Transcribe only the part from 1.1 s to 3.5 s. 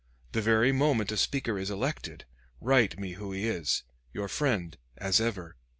a speaker is elected, write me who he